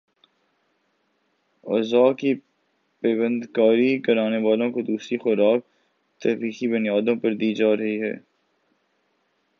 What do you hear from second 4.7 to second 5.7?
کو دوسری خوراک